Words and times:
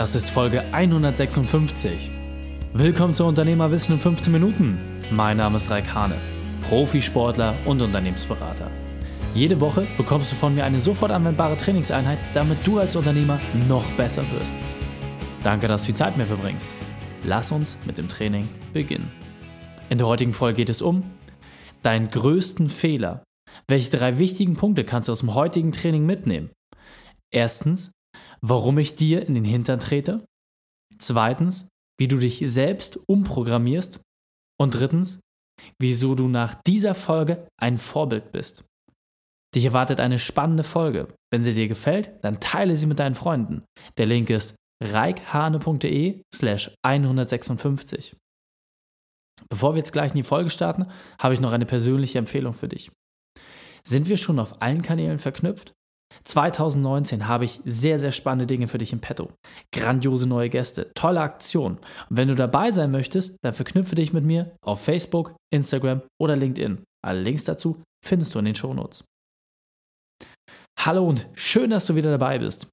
Das 0.00 0.14
ist 0.14 0.30
Folge 0.30 0.64
156. 0.72 2.10
Willkommen 2.72 3.12
zu 3.12 3.26
Unternehmerwissen 3.26 3.96
in 3.96 4.00
15 4.00 4.32
Minuten. 4.32 4.78
Mein 5.10 5.36
Name 5.36 5.58
ist 5.58 5.70
Raik 5.70 5.92
Hane, 5.92 6.16
Profisportler 6.66 7.54
und 7.66 7.82
Unternehmensberater. 7.82 8.70
Jede 9.34 9.60
Woche 9.60 9.86
bekommst 9.98 10.32
du 10.32 10.36
von 10.36 10.54
mir 10.54 10.64
eine 10.64 10.80
sofort 10.80 11.12
anwendbare 11.12 11.54
Trainingseinheit, 11.58 12.18
damit 12.32 12.66
du 12.66 12.78
als 12.78 12.96
Unternehmer 12.96 13.42
noch 13.68 13.92
besser 13.98 14.24
wirst. 14.32 14.54
Danke, 15.42 15.68
dass 15.68 15.82
du 15.82 15.88
die 15.88 15.98
Zeit 15.98 16.16
mir 16.16 16.24
verbringst. 16.24 16.70
Lass 17.22 17.52
uns 17.52 17.76
mit 17.84 17.98
dem 17.98 18.08
Training 18.08 18.48
beginnen. 18.72 19.12
In 19.90 19.98
der 19.98 20.06
heutigen 20.06 20.32
Folge 20.32 20.56
geht 20.56 20.70
es 20.70 20.80
um 20.80 21.02
deinen 21.82 22.08
größten 22.08 22.70
Fehler. 22.70 23.22
Welche 23.68 23.90
drei 23.90 24.18
wichtigen 24.18 24.56
Punkte 24.56 24.84
kannst 24.84 25.10
du 25.10 25.12
aus 25.12 25.20
dem 25.20 25.34
heutigen 25.34 25.72
Training 25.72 26.06
mitnehmen? 26.06 26.48
Erstens, 27.30 27.92
warum 28.40 28.78
ich 28.78 28.96
dir 28.96 29.26
in 29.26 29.34
den 29.34 29.44
Hintern 29.44 29.80
trete. 29.80 30.24
Zweitens, 30.98 31.68
wie 31.98 32.08
du 32.08 32.18
dich 32.18 32.42
selbst 32.44 32.98
umprogrammierst. 33.06 34.00
Und 34.58 34.74
drittens, 34.74 35.20
wieso 35.78 36.14
du 36.14 36.28
nach 36.28 36.54
dieser 36.66 36.94
Folge 36.94 37.46
ein 37.58 37.78
Vorbild 37.78 38.32
bist. 38.32 38.64
Dich 39.54 39.64
erwartet 39.64 40.00
eine 40.00 40.18
spannende 40.18 40.64
Folge. 40.64 41.08
Wenn 41.32 41.42
sie 41.42 41.54
dir 41.54 41.68
gefällt, 41.68 42.12
dann 42.22 42.40
teile 42.40 42.76
sie 42.76 42.86
mit 42.86 42.98
deinen 42.98 43.14
Freunden. 43.14 43.64
Der 43.98 44.06
Link 44.06 44.30
ist 44.30 44.54
reikhane.de 44.82 46.22
slash 46.34 46.72
156. 46.82 48.16
Bevor 49.48 49.74
wir 49.74 49.78
jetzt 49.78 49.92
gleich 49.92 50.12
in 50.12 50.16
die 50.16 50.22
Folge 50.22 50.50
starten, 50.50 50.86
habe 51.18 51.34
ich 51.34 51.40
noch 51.40 51.52
eine 51.52 51.66
persönliche 51.66 52.18
Empfehlung 52.18 52.54
für 52.54 52.68
dich. 52.68 52.90
Sind 53.82 54.08
wir 54.08 54.16
schon 54.16 54.38
auf 54.38 54.60
allen 54.62 54.82
Kanälen 54.82 55.18
verknüpft? 55.18 55.72
2019 56.24 57.28
habe 57.28 57.44
ich 57.44 57.60
sehr, 57.64 57.98
sehr 57.98 58.12
spannende 58.12 58.46
Dinge 58.46 58.68
für 58.68 58.78
dich 58.78 58.92
im 58.92 59.00
Petto. 59.00 59.32
Grandiose 59.72 60.28
neue 60.28 60.48
Gäste, 60.48 60.92
tolle 60.94 61.20
Aktionen. 61.20 61.76
Und 62.08 62.16
wenn 62.16 62.28
du 62.28 62.34
dabei 62.34 62.70
sein 62.70 62.90
möchtest, 62.90 63.36
dann 63.42 63.52
verknüpfe 63.54 63.94
dich 63.94 64.12
mit 64.12 64.24
mir 64.24 64.54
auf 64.62 64.82
Facebook, 64.82 65.34
Instagram 65.52 66.02
oder 66.20 66.36
LinkedIn. 66.36 66.84
Alle 67.04 67.22
Links 67.22 67.44
dazu 67.44 67.82
findest 68.04 68.34
du 68.34 68.40
in 68.40 68.46
den 68.46 68.54
Shownotes. 68.54 69.04
Hallo 70.78 71.06
und 71.06 71.28
schön, 71.34 71.70
dass 71.70 71.86
du 71.86 71.94
wieder 71.94 72.10
dabei 72.10 72.38
bist. 72.38 72.68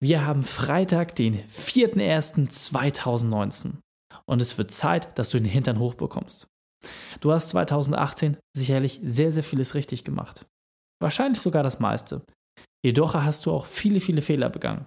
Wir 0.00 0.26
haben 0.26 0.42
Freitag, 0.42 1.14
den 1.14 1.44
4.01.2019 1.46 3.74
und 4.26 4.42
es 4.42 4.58
wird 4.58 4.72
Zeit, 4.72 5.16
dass 5.18 5.30
du 5.30 5.38
den 5.38 5.46
Hintern 5.46 5.78
hochbekommst. 5.78 6.48
Du 7.20 7.32
hast 7.32 7.50
2018 7.50 8.36
sicherlich 8.56 8.98
sehr, 9.04 9.30
sehr 9.30 9.44
vieles 9.44 9.74
richtig 9.74 10.04
gemacht. 10.04 10.46
Wahrscheinlich 11.00 11.40
sogar 11.40 11.62
das 11.62 11.80
meiste. 11.80 12.22
Jedoch 12.84 13.14
hast 13.14 13.46
du 13.46 13.52
auch 13.52 13.66
viele, 13.66 14.00
viele 14.00 14.22
Fehler 14.22 14.48
begangen. 14.48 14.86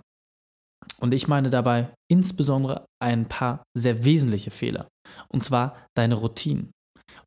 Und 1.00 1.14
ich 1.14 1.28
meine 1.28 1.50
dabei 1.50 1.94
insbesondere 2.12 2.86
ein 3.02 3.28
paar 3.28 3.64
sehr 3.76 4.06
wesentliche 4.06 4.52
Fehler. 4.52 4.88
Und 5.30 5.44
zwar 5.44 5.88
deine 5.96 6.16
Routinen. 6.16 6.72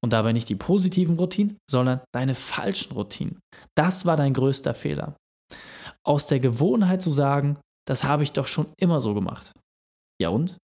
Und 0.00 0.12
dabei 0.12 0.32
nicht 0.32 0.48
die 0.48 0.54
positiven 0.54 1.16
Routinen, 1.16 1.58
sondern 1.68 2.00
deine 2.14 2.34
falschen 2.34 2.92
Routinen. 2.92 3.40
Das 3.76 4.06
war 4.06 4.16
dein 4.16 4.34
größter 4.34 4.74
Fehler. 4.74 5.16
Aus 6.06 6.26
der 6.26 6.40
Gewohnheit 6.40 7.02
zu 7.02 7.10
sagen, 7.10 7.58
das 7.86 8.04
habe 8.04 8.22
ich 8.22 8.32
doch 8.32 8.46
schon 8.46 8.72
immer 8.78 9.00
so 9.00 9.14
gemacht. 9.14 9.52
Ja 10.20 10.28
und? 10.28 10.56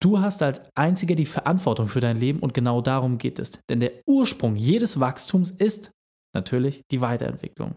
Du 0.00 0.20
hast 0.20 0.42
als 0.42 0.60
Einziger 0.76 1.14
die 1.14 1.24
Verantwortung 1.24 1.86
für 1.86 2.00
dein 2.00 2.16
Leben 2.16 2.40
und 2.40 2.52
genau 2.52 2.82
darum 2.82 3.18
geht 3.18 3.38
es. 3.38 3.52
Denn 3.70 3.80
der 3.80 4.02
Ursprung 4.06 4.54
jedes 4.54 5.00
Wachstums 5.00 5.50
ist 5.50 5.90
natürlich 6.34 6.82
die 6.90 7.00
Weiterentwicklung. 7.00 7.76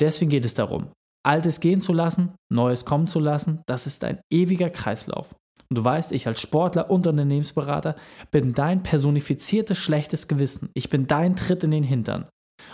Deswegen 0.00 0.30
geht 0.30 0.44
es 0.44 0.54
darum, 0.54 0.90
Altes 1.26 1.58
gehen 1.58 1.80
zu 1.80 1.92
lassen, 1.92 2.32
Neues 2.52 2.84
kommen 2.84 3.08
zu 3.08 3.18
lassen. 3.18 3.62
Das 3.66 3.86
ist 3.86 4.04
ein 4.04 4.20
ewiger 4.32 4.70
Kreislauf. 4.70 5.34
Und 5.68 5.78
du 5.78 5.82
weißt, 5.82 6.12
ich 6.12 6.28
als 6.28 6.40
Sportler 6.40 6.88
und 6.90 7.06
Unternehmensberater 7.06 7.96
bin 8.30 8.54
dein 8.54 8.84
personifiziertes 8.84 9.76
schlechtes 9.76 10.28
Gewissen. 10.28 10.70
Ich 10.74 10.88
bin 10.88 11.08
dein 11.08 11.34
Tritt 11.34 11.64
in 11.64 11.72
den 11.72 11.82
Hintern. 11.82 12.28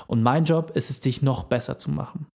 Und 0.06 0.22
mein 0.22 0.44
Job 0.44 0.72
ist 0.74 0.90
es, 0.90 1.00
dich 1.00 1.22
noch 1.22 1.44
besser 1.44 1.78
zu 1.78 1.90
machen. 1.90 2.26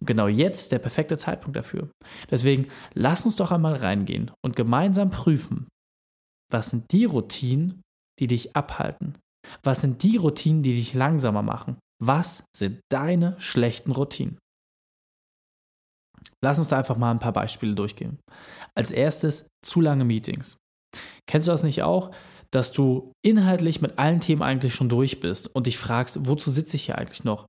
Und 0.00 0.06
genau 0.06 0.26
jetzt 0.26 0.62
ist 0.62 0.72
der 0.72 0.80
perfekte 0.80 1.16
Zeitpunkt 1.16 1.56
dafür. 1.56 1.90
Deswegen 2.28 2.66
lass 2.94 3.24
uns 3.24 3.36
doch 3.36 3.52
einmal 3.52 3.74
reingehen 3.74 4.32
und 4.44 4.56
gemeinsam 4.56 5.10
prüfen, 5.10 5.68
was 6.50 6.70
sind 6.70 6.92
die 6.92 7.04
Routinen, 7.04 7.82
die 8.18 8.26
dich 8.26 8.56
abhalten? 8.56 9.16
Was 9.62 9.80
sind 9.80 10.02
die 10.02 10.16
Routinen, 10.16 10.62
die 10.62 10.72
dich 10.72 10.94
langsamer 10.94 11.42
machen? 11.42 11.78
Was 12.04 12.46
sind 12.56 12.80
deine 12.90 13.40
schlechten 13.40 13.92
Routinen? 13.92 14.36
Lass 16.44 16.58
uns 16.58 16.66
da 16.66 16.78
einfach 16.78 16.96
mal 16.96 17.12
ein 17.12 17.20
paar 17.20 17.32
Beispiele 17.32 17.76
durchgehen. 17.76 18.18
Als 18.74 18.90
erstes 18.90 19.46
zu 19.64 19.80
lange 19.80 20.04
Meetings. 20.04 20.56
Kennst 21.28 21.46
du 21.46 21.52
das 21.52 21.62
nicht 21.62 21.84
auch, 21.84 22.10
dass 22.50 22.72
du 22.72 23.12
inhaltlich 23.24 23.80
mit 23.80 24.00
allen 24.00 24.18
Themen 24.18 24.42
eigentlich 24.42 24.74
schon 24.74 24.88
durch 24.88 25.20
bist 25.20 25.54
und 25.54 25.68
dich 25.68 25.78
fragst, 25.78 26.26
wozu 26.26 26.50
sitze 26.50 26.74
ich 26.74 26.86
hier 26.86 26.98
eigentlich 26.98 27.22
noch? 27.22 27.46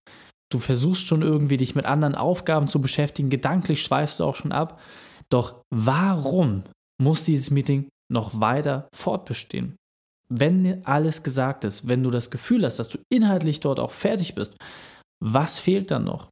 Du 0.51 0.59
versuchst 0.59 1.07
schon 1.07 1.23
irgendwie 1.23 1.57
dich 1.57 1.73
mit 1.73 1.85
anderen 1.85 2.13
Aufgaben 2.13 2.67
zu 2.67 2.79
beschäftigen, 2.79 3.31
gedanklich 3.31 3.81
schweifst 3.81 4.19
du 4.19 4.23
auch 4.23 4.35
schon 4.35 4.51
ab. 4.51 4.79
Doch 5.31 5.63
warum 5.73 6.63
muss 7.01 7.23
dieses 7.23 7.49
Meeting 7.49 7.89
noch 8.11 8.39
weiter 8.39 8.87
fortbestehen? 8.93 9.75
Wenn 10.35 10.85
alles 10.85 11.23
gesagt 11.23 11.63
ist, 11.63 11.87
wenn 11.87 12.03
du 12.03 12.09
das 12.09 12.31
Gefühl 12.31 12.65
hast, 12.65 12.79
dass 12.79 12.89
du 12.89 12.97
inhaltlich 13.11 13.59
dort 13.59 13.79
auch 13.79 13.91
fertig 13.91 14.35
bist, 14.35 14.55
was 15.23 15.59
fehlt 15.59 15.91
dann 15.91 16.03
noch? 16.03 16.29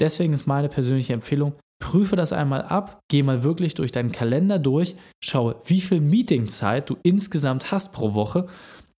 Deswegen 0.00 0.32
ist 0.32 0.46
meine 0.46 0.68
persönliche 0.68 1.12
Empfehlung, 1.12 1.54
prüfe 1.82 2.16
das 2.16 2.32
einmal 2.32 2.62
ab, 2.62 3.00
geh 3.10 3.22
mal 3.22 3.44
wirklich 3.44 3.74
durch 3.74 3.92
deinen 3.92 4.12
Kalender 4.12 4.58
durch, 4.58 4.96
schaue, 5.22 5.60
wie 5.64 5.80
viel 5.80 6.00
Meetingzeit 6.00 6.88
du 6.90 6.96
insgesamt 7.02 7.70
hast 7.70 7.92
pro 7.92 8.14
Woche 8.14 8.46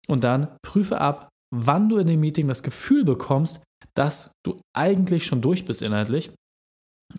und 0.06 0.24
dann 0.24 0.48
prüfe 0.62 1.00
ab, 1.00 1.28
wann 1.54 1.88
du 1.88 1.98
in 1.98 2.06
dem 2.06 2.20
Meeting 2.20 2.46
das 2.48 2.62
Gefühl 2.62 3.04
bekommst, 3.04 3.62
dass 3.94 4.32
du 4.44 4.60
eigentlich 4.76 5.26
schon 5.26 5.40
durch 5.40 5.64
bist 5.64 5.82
inhaltlich 5.82 6.30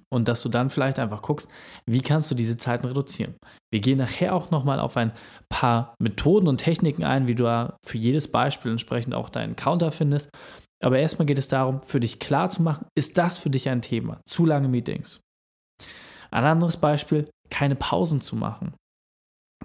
und 0.09 0.27
dass 0.27 0.41
du 0.41 0.49
dann 0.49 0.69
vielleicht 0.69 0.99
einfach 0.99 1.21
guckst, 1.21 1.49
wie 1.85 2.01
kannst 2.01 2.29
du 2.31 2.35
diese 2.35 2.57
Zeiten 2.57 2.87
reduzieren. 2.87 3.35
Wir 3.71 3.81
gehen 3.81 3.97
nachher 3.97 4.35
auch 4.35 4.51
nochmal 4.51 4.79
auf 4.79 4.97
ein 4.97 5.11
paar 5.49 5.95
Methoden 5.99 6.47
und 6.47 6.57
Techniken 6.57 7.03
ein, 7.03 7.27
wie 7.27 7.35
du 7.35 7.45
für 7.83 7.97
jedes 7.97 8.31
Beispiel 8.31 8.71
entsprechend 8.71 9.13
auch 9.13 9.29
deinen 9.29 9.55
Counter 9.55 9.91
findest. 9.91 10.29
Aber 10.83 10.99
erstmal 10.99 11.25
geht 11.25 11.37
es 11.37 11.47
darum, 11.47 11.79
für 11.81 11.99
dich 11.99 12.19
klar 12.19 12.49
zu 12.49 12.63
machen, 12.63 12.87
ist 12.95 13.17
das 13.17 13.37
für 13.37 13.49
dich 13.49 13.69
ein 13.69 13.81
Thema? 13.81 14.19
Zu 14.25 14.45
lange 14.45 14.67
Meetings. 14.67 15.21
Ein 16.31 16.45
anderes 16.45 16.77
Beispiel, 16.77 17.29
keine 17.49 17.75
Pausen 17.75 18.21
zu 18.21 18.35
machen. 18.35 18.73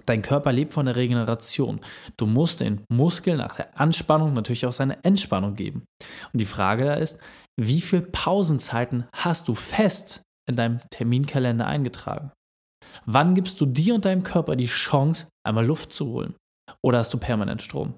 Dein 0.04 0.22
Körper 0.22 0.52
lebt 0.52 0.74
von 0.74 0.86
der 0.86 0.96
Regeneration. 0.96 1.80
Du 2.16 2.26
musst 2.26 2.60
den 2.60 2.84
Muskeln 2.90 3.38
nach 3.38 3.56
der 3.56 3.80
Anspannung 3.80 4.34
natürlich 4.34 4.66
auch 4.66 4.72
seine 4.72 5.02
Entspannung 5.04 5.54
geben. 5.54 5.84
Und 6.32 6.40
die 6.40 6.44
Frage 6.44 6.84
da 6.84 6.94
ist, 6.94 7.20
wie 7.58 7.80
viele 7.80 8.02
Pausenzeiten 8.02 9.06
hast 9.14 9.48
du 9.48 9.54
fest 9.54 10.22
in 10.48 10.56
deinem 10.56 10.80
Terminkalender 10.90 11.66
eingetragen? 11.66 12.32
Wann 13.04 13.34
gibst 13.34 13.60
du 13.60 13.66
dir 13.66 13.94
und 13.94 14.04
deinem 14.04 14.22
Körper 14.22 14.56
die 14.56 14.66
Chance, 14.66 15.26
einmal 15.44 15.66
Luft 15.66 15.92
zu 15.92 16.06
holen? 16.06 16.34
Oder 16.82 16.98
hast 16.98 17.12
du 17.12 17.18
permanent 17.18 17.62
Strom? 17.62 17.96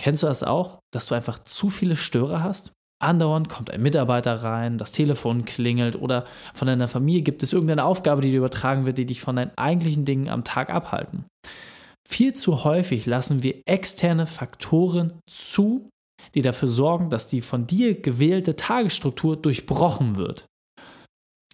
Kennst 0.00 0.22
du 0.22 0.26
das 0.26 0.42
auch, 0.42 0.80
dass 0.92 1.06
du 1.06 1.14
einfach 1.14 1.38
zu 1.38 1.68
viele 1.68 1.96
Störer 1.96 2.42
hast? 2.42 2.72
Andauernd 3.00 3.48
kommt 3.48 3.70
ein 3.70 3.82
Mitarbeiter 3.82 4.42
rein, 4.42 4.78
das 4.78 4.92
Telefon 4.92 5.44
klingelt 5.44 5.96
oder 5.96 6.24
von 6.54 6.68
deiner 6.68 6.88
Familie 6.88 7.22
gibt 7.22 7.42
es 7.42 7.52
irgendeine 7.52 7.84
Aufgabe, 7.84 8.22
die 8.22 8.30
dir 8.30 8.38
übertragen 8.38 8.86
wird, 8.86 8.98
die 8.98 9.06
dich 9.06 9.20
von 9.20 9.36
deinen 9.36 9.56
eigentlichen 9.56 10.04
Dingen 10.04 10.28
am 10.28 10.44
Tag 10.44 10.70
abhalten. 10.70 11.24
Viel 12.08 12.34
zu 12.34 12.64
häufig 12.64 13.06
lassen 13.06 13.42
wir 13.42 13.62
externe 13.66 14.26
Faktoren 14.26 15.20
zu, 15.28 15.88
die 16.34 16.42
dafür 16.42 16.68
sorgen, 16.68 17.10
dass 17.10 17.28
die 17.28 17.40
von 17.40 17.66
dir 17.66 18.00
gewählte 18.00 18.56
Tagesstruktur 18.56 19.36
durchbrochen 19.36 20.16
wird. 20.16 20.46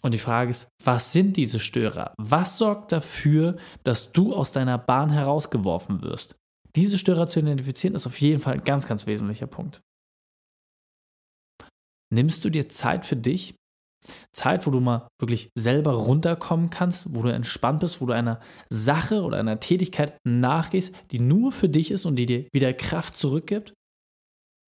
Und 0.02 0.14
die 0.14 0.18
Frage 0.18 0.50
ist, 0.50 0.68
was 0.82 1.12
sind 1.12 1.36
diese 1.36 1.58
Störer? 1.58 2.14
Was 2.18 2.56
sorgt 2.58 2.92
dafür, 2.92 3.56
dass 3.82 4.12
du 4.12 4.34
aus 4.34 4.52
deiner 4.52 4.78
Bahn 4.78 5.10
herausgeworfen 5.10 6.02
wirst? 6.02 6.36
Diese 6.76 6.98
Störer 6.98 7.26
zu 7.26 7.40
identifizieren 7.40 7.96
ist 7.96 8.06
auf 8.06 8.20
jeden 8.20 8.40
Fall 8.40 8.54
ein 8.54 8.64
ganz, 8.64 8.86
ganz 8.86 9.06
wesentlicher 9.06 9.48
Punkt. 9.48 9.80
Nimmst 12.14 12.44
du 12.44 12.50
dir 12.50 12.68
Zeit 12.68 13.04
für 13.04 13.16
dich? 13.16 13.54
Zeit, 14.32 14.66
wo 14.66 14.70
du 14.70 14.80
mal 14.80 15.08
wirklich 15.20 15.50
selber 15.58 15.92
runterkommen 15.92 16.70
kannst, 16.70 17.14
wo 17.14 17.22
du 17.22 17.32
entspannt 17.32 17.80
bist, 17.80 18.00
wo 18.00 18.06
du 18.06 18.12
einer 18.12 18.40
Sache 18.70 19.22
oder 19.22 19.38
einer 19.38 19.60
Tätigkeit 19.60 20.16
nachgehst, 20.24 20.94
die 21.10 21.18
nur 21.18 21.52
für 21.52 21.68
dich 21.68 21.90
ist 21.90 22.06
und 22.06 22.16
die 22.16 22.26
dir 22.26 22.46
wieder 22.52 22.72
Kraft 22.72 23.16
zurückgibt? 23.16 23.74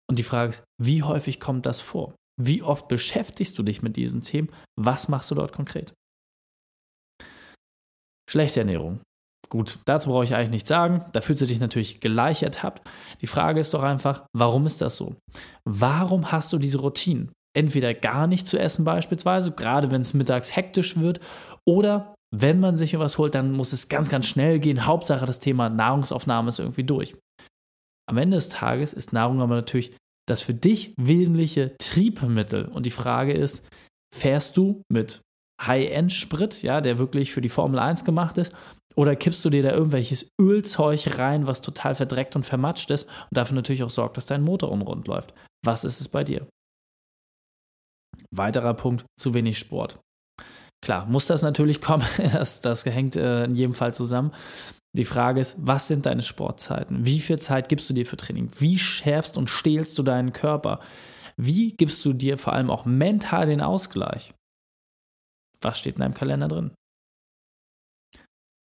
Und 0.08 0.18
die 0.18 0.24
Frage 0.24 0.50
ist, 0.50 0.64
wie 0.80 1.02
häufig 1.02 1.40
kommt 1.40 1.66
das 1.66 1.80
vor? 1.80 2.14
Wie 2.40 2.62
oft 2.62 2.88
beschäftigst 2.88 3.58
du 3.58 3.62
dich 3.62 3.82
mit 3.82 3.96
diesen 3.96 4.20
Themen? 4.22 4.48
Was 4.76 5.08
machst 5.08 5.30
du 5.30 5.34
dort 5.34 5.52
konkret? 5.52 5.92
Schlechte 8.30 8.60
Ernährung. 8.60 9.00
Gut, 9.48 9.78
dazu 9.86 10.10
brauche 10.10 10.24
ich 10.24 10.34
eigentlich 10.34 10.50
nichts 10.50 10.68
sagen. 10.68 11.06
Da 11.12 11.20
fühlst 11.20 11.42
du 11.42 11.46
dich 11.46 11.58
natürlich 11.60 12.00
gleich 12.00 12.42
ertappt. 12.42 12.86
Die 13.22 13.26
Frage 13.26 13.60
ist 13.60 13.72
doch 13.72 13.82
einfach, 13.82 14.26
warum 14.36 14.66
ist 14.66 14.82
das 14.82 14.96
so? 14.96 15.16
Warum 15.64 16.30
hast 16.30 16.52
du 16.52 16.58
diese 16.58 16.78
Routinen? 16.78 17.32
entweder 17.58 17.92
gar 17.92 18.26
nicht 18.26 18.46
zu 18.46 18.58
essen 18.58 18.84
beispielsweise, 18.84 19.50
gerade 19.50 19.90
wenn 19.90 20.02
es 20.02 20.14
mittags 20.14 20.54
hektisch 20.54 20.96
wird, 20.96 21.20
oder 21.66 22.14
wenn 22.34 22.60
man 22.60 22.76
sich 22.76 22.94
etwas 22.94 23.18
holt, 23.18 23.34
dann 23.34 23.52
muss 23.52 23.72
es 23.72 23.88
ganz, 23.88 24.08
ganz 24.08 24.26
schnell 24.26 24.60
gehen. 24.60 24.86
Hauptsache 24.86 25.26
das 25.26 25.40
Thema 25.40 25.68
Nahrungsaufnahme 25.68 26.50
ist 26.50 26.60
irgendwie 26.60 26.84
durch. 26.84 27.16
Am 28.08 28.16
Ende 28.16 28.36
des 28.36 28.48
Tages 28.48 28.92
ist 28.92 29.12
Nahrung 29.12 29.40
aber 29.42 29.54
natürlich 29.54 29.94
das 30.26 30.42
für 30.42 30.54
dich 30.54 30.94
wesentliche 30.96 31.76
Triebmittel. 31.78 32.66
Und 32.66 32.86
die 32.86 32.90
Frage 32.90 33.32
ist, 33.32 33.66
fährst 34.14 34.56
du 34.56 34.82
mit 34.90 35.20
High-End-Sprit, 35.60 36.62
ja, 36.62 36.80
der 36.80 36.98
wirklich 36.98 37.32
für 37.32 37.40
die 37.40 37.48
Formel 37.48 37.78
1 37.78 38.04
gemacht 38.04 38.38
ist, 38.38 38.52
oder 38.96 39.16
kippst 39.16 39.44
du 39.44 39.50
dir 39.50 39.62
da 39.62 39.72
irgendwelches 39.72 40.30
Ölzeug 40.40 41.18
rein, 41.18 41.46
was 41.46 41.60
total 41.62 41.94
verdreckt 41.94 42.36
und 42.36 42.46
vermatscht 42.46 42.90
ist 42.90 43.04
und 43.04 43.36
dafür 43.36 43.54
natürlich 43.54 43.82
auch 43.82 43.90
sorgt, 43.90 44.16
dass 44.16 44.26
dein 44.26 44.42
Motor 44.42 44.70
unrund 44.70 45.06
läuft? 45.06 45.34
Was 45.64 45.84
ist 45.84 46.00
es 46.00 46.08
bei 46.08 46.24
dir? 46.24 46.48
Weiterer 48.30 48.74
Punkt, 48.74 49.04
zu 49.18 49.34
wenig 49.34 49.58
Sport. 49.58 50.00
Klar, 50.80 51.06
muss 51.06 51.26
das 51.26 51.42
natürlich 51.42 51.80
kommen, 51.80 52.06
das, 52.32 52.60
das 52.60 52.84
hängt 52.86 53.16
äh, 53.16 53.44
in 53.44 53.54
jedem 53.54 53.74
Fall 53.74 53.94
zusammen. 53.94 54.32
Die 54.96 55.04
Frage 55.04 55.40
ist, 55.40 55.56
was 55.66 55.86
sind 55.86 56.06
deine 56.06 56.22
Sportzeiten? 56.22 57.04
Wie 57.04 57.20
viel 57.20 57.38
Zeit 57.38 57.68
gibst 57.68 57.88
du 57.90 57.94
dir 57.94 58.06
für 58.06 58.16
Training? 58.16 58.50
Wie 58.58 58.78
schärfst 58.78 59.36
und 59.36 59.50
stehlst 59.50 59.98
du 59.98 60.02
deinen 60.02 60.32
Körper? 60.32 60.80
Wie 61.36 61.76
gibst 61.76 62.04
du 62.04 62.12
dir 62.12 62.38
vor 62.38 62.52
allem 62.52 62.70
auch 62.70 62.84
mental 62.84 63.46
den 63.46 63.60
Ausgleich? 63.60 64.34
Was 65.60 65.78
steht 65.78 65.96
in 65.96 66.00
deinem 66.00 66.14
Kalender 66.14 66.48
drin? 66.48 66.74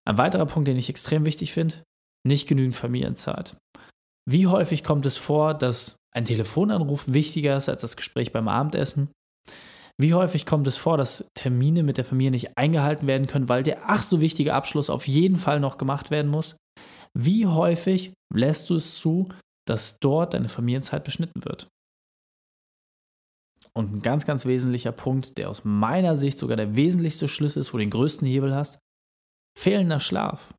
Ein 0.05 0.17
weiterer 0.17 0.45
Punkt, 0.45 0.67
den 0.67 0.77
ich 0.77 0.89
extrem 0.89 1.25
wichtig 1.25 1.53
finde, 1.53 1.83
nicht 2.25 2.47
genügend 2.47 2.75
Familienzeit. 2.75 3.55
Wie 4.25 4.47
häufig 4.47 4.83
kommt 4.83 5.05
es 5.05 5.17
vor, 5.17 5.53
dass 5.53 5.97
ein 6.13 6.25
Telefonanruf 6.25 7.11
wichtiger 7.11 7.57
ist 7.57 7.69
als 7.69 7.81
das 7.81 7.97
Gespräch 7.97 8.31
beim 8.31 8.47
Abendessen? 8.47 9.11
Wie 10.01 10.13
häufig 10.13 10.45
kommt 10.45 10.67
es 10.67 10.77
vor, 10.77 10.97
dass 10.97 11.29
Termine 11.35 11.83
mit 11.83 11.97
der 11.97 12.05
Familie 12.05 12.31
nicht 12.31 12.57
eingehalten 12.57 13.07
werden 13.07 13.27
können, 13.27 13.49
weil 13.49 13.63
der 13.63 13.89
ach 13.89 14.01
so 14.01 14.21
wichtige 14.21 14.53
Abschluss 14.53 14.89
auf 14.89 15.07
jeden 15.07 15.37
Fall 15.37 15.59
noch 15.59 15.77
gemacht 15.77 16.09
werden 16.09 16.31
muss? 16.31 16.55
Wie 17.15 17.45
häufig 17.45 18.13
lässt 18.33 18.69
du 18.69 18.75
es 18.75 18.95
zu, 18.95 19.29
dass 19.67 19.99
dort 19.99 20.33
deine 20.33 20.49
Familienzeit 20.49 21.03
beschnitten 21.03 21.45
wird? 21.45 21.67
Und 23.75 23.93
ein 23.93 24.01
ganz, 24.01 24.25
ganz 24.25 24.45
wesentlicher 24.45 24.91
Punkt, 24.91 25.37
der 25.37 25.49
aus 25.49 25.63
meiner 25.63 26.15
Sicht 26.15 26.37
sogar 26.37 26.57
der 26.57 26.75
wesentlichste 26.75 27.27
Schlüssel 27.27 27.59
ist, 27.59 27.73
wo 27.73 27.77
du 27.77 27.83
den 27.83 27.89
größten 27.89 28.27
Hebel 28.27 28.53
hast, 28.53 28.79
fehlender 29.57 29.99
Schlaf. 29.99 30.53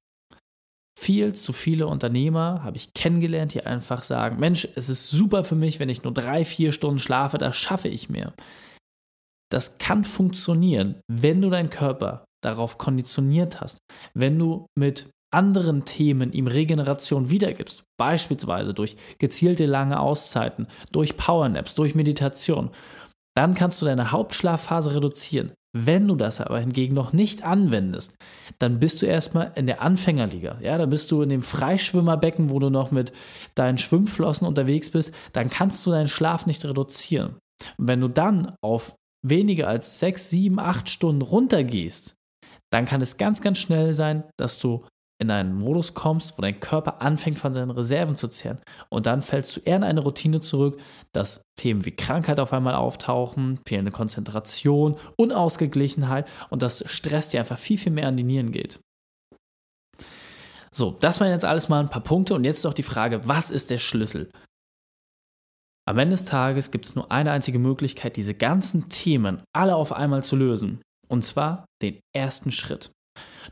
Viel 0.99 1.35
zu 1.35 1.53
viele 1.53 1.89
Unternehmer 1.89 2.63
habe 2.63 2.77
ich 2.77 2.95
kennengelernt, 2.95 3.55
die 3.55 3.67
einfach 3.67 4.03
sagen, 4.03 4.39
Mensch, 4.39 4.69
es 4.77 4.89
ist 4.89 5.11
super 5.11 5.45
für 5.45 5.57
mich, 5.57 5.81
wenn 5.81 5.89
ich 5.89 6.05
nur 6.05 6.15
drei, 6.15 6.45
vier 6.45 6.71
Stunden 6.73 7.01
schlafe, 7.01 7.37
da 7.37 7.53
schaffe 7.53 7.89
ich 7.89 8.09
mehr. 8.09 8.33
Das 9.51 9.79
kann 9.79 10.05
funktionieren, 10.05 11.01
wenn 11.11 11.41
du 11.41 11.51
deinen 11.51 11.71
Körper 11.71 12.25
darauf 12.43 12.79
konditioniert 12.79 13.61
hast, 13.61 13.79
wenn 14.15 14.39
du 14.39 14.67
mit 14.79 15.09
anderen 15.35 15.85
Themen 15.85 16.33
ihm 16.33 16.47
Regeneration 16.47 17.31
wiedergibst, 17.31 17.83
beispielsweise 17.99 18.73
durch 18.73 18.97
gezielte 19.19 19.67
lange 19.67 19.99
Auszeiten, 19.99 20.69
durch 20.93 21.17
Powernaps, 21.17 21.75
durch 21.75 21.95
Meditation, 21.95 22.71
dann 23.37 23.55
kannst 23.55 23.83
du 23.83 23.87
deine 23.87 24.13
Hauptschlafphase 24.13 24.95
reduzieren. 24.95 25.53
Wenn 25.77 26.07
du 26.07 26.15
das 26.15 26.41
aber 26.41 26.61
hingegen 26.61 26.95
noch 26.95 27.13
nicht 27.13 27.43
anwendest, 27.43 28.15
dann 28.61 28.79
bist 28.79 29.03
du 29.03 29.07
erstmal 29.07 29.51
in 29.57 29.67
der 29.67 29.83
Anfängerliga. 29.83 30.59
Ja, 30.61 30.79
da 30.79 30.87
bist 30.87 31.11
du 31.11 31.21
in 31.23 31.31
dem 31.31 31.43
Freischwimmerbecken, 31.43 32.49
wo 32.49 32.61
du 32.61 32.71
noch 32.71 32.93
mit 32.93 33.13
deinen 33.57 33.79
Schwimmflossen 33.79 34.47
unterwegs 34.47 34.89
bist, 34.91 35.13
dann 35.33 35.51
kannst 35.51 35.85
du 35.85 35.91
deinen 35.91 36.07
Schlaf 36.07 36.47
nicht 36.47 36.65
reduzieren. 36.65 37.39
Und 37.77 37.89
wenn 37.89 38.01
du 38.01 38.07
dann 38.07 38.55
auf 38.63 38.95
weniger 39.25 39.69
als 39.69 39.99
sechs, 39.99 40.31
sieben, 40.31 40.61
acht 40.61 40.89
Stunden 40.89 41.23
runtergehst, 41.23 42.15
dann 42.71 42.85
kann 42.85 43.01
es 43.01 43.17
ganz, 43.17 43.41
ganz 43.41 43.59
schnell 43.59 43.95
sein, 43.95 44.25
dass 44.37 44.59
du 44.59 44.85
in 45.21 45.31
einen 45.31 45.57
Modus 45.57 45.95
kommst, 45.95 46.37
wo 46.37 46.43
dein 46.43 46.59
Körper 46.59 47.01
anfängt 47.01 47.39
von 47.39 47.55
seinen 47.55 47.71
Reserven 47.71 48.17
zu 48.17 48.29
zehren. 48.29 48.59
Und 48.91 49.07
dann 49.07 49.23
fällst 49.23 49.57
du 49.57 49.61
eher 49.61 49.77
in 49.77 49.85
eine 49.85 50.01
Routine 50.01 50.41
zurück, 50.41 50.81
dass 51.13 51.43
Themen 51.57 51.85
wie 51.85 51.93
Krankheit 51.93 52.41
auf 52.41 52.53
einmal 52.53 52.75
auftauchen, 52.75 53.61
fehlende 53.67 53.93
Konzentration, 53.93 54.97
Unausgeglichenheit 55.17 56.27
und 56.51 56.63
das 56.63 56.85
Stress 56.91 57.29
dir 57.29 57.41
einfach 57.41 57.59
viel, 57.59 57.79
viel 57.79 57.93
mehr 57.93 58.09
an 58.09 58.17
die 58.17 58.25
Nieren 58.25 58.51
geht. 58.51 58.81
So, 60.73 60.97
das 61.01 61.21
waren 61.21 61.31
jetzt 61.31 61.45
alles 61.45 61.69
mal 61.69 61.79
ein 61.79 61.91
paar 61.91 62.03
Punkte 62.03 62.35
und 62.35 62.43
jetzt 62.43 62.59
ist 62.59 62.67
auch 62.67 62.75
die 62.75 62.83
Frage, 62.83 63.21
was 63.29 63.53
ist 63.53 63.71
der 63.71 63.79
Schlüssel? 63.79 64.29
Am 65.87 65.99
Ende 65.99 66.15
des 66.15 66.25
Tages 66.25 66.71
gibt 66.71 66.87
es 66.87 66.95
nur 66.95 67.11
eine 67.13 67.31
einzige 67.31 67.59
Möglichkeit, 67.59 68.17
diese 68.17 68.35
ganzen 68.35 68.89
Themen 68.89 69.43
alle 69.55 69.77
auf 69.77 69.93
einmal 69.93 70.25
zu 70.25 70.37
lösen. 70.37 70.81
Und 71.09 71.25
zwar 71.25 71.67
den 71.83 72.01
ersten 72.17 72.53
Schritt. 72.53 72.91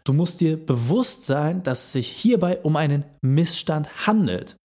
Du 0.04 0.14
musst 0.14 0.40
dir 0.40 0.56
bewusst 0.56 1.26
sein, 1.26 1.62
dass 1.62 1.84
es 1.84 1.92
sich 1.92 2.08
hierbei 2.08 2.58
um 2.62 2.76
einen 2.76 3.04
Missstand 3.20 4.06
handelt. 4.06 4.56